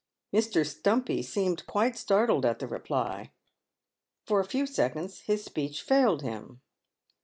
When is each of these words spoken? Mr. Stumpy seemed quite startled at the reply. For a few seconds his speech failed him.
Mr. 0.33 0.65
Stumpy 0.65 1.21
seemed 1.21 1.63
quite 1.67 1.95
startled 1.95 2.43
at 2.43 2.57
the 2.57 2.65
reply. 2.65 3.29
For 4.25 4.39
a 4.39 4.45
few 4.45 4.65
seconds 4.65 5.19
his 5.27 5.43
speech 5.43 5.83
failed 5.83 6.23
him. 6.23 6.59